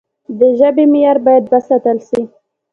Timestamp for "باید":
1.25-1.45